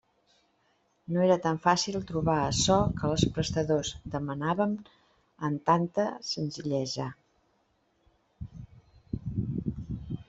No 1.15 1.19
era 1.25 1.35
tan 1.43 1.59
fàcil 1.65 1.97
trobar 2.11 2.37
açò 2.45 2.77
que 3.01 3.05
els 3.11 3.25
prestadors 3.35 3.93
demanaven 4.15 4.73
amb 5.51 5.63
tanta 5.69 6.07
senzillesa. 6.31 7.07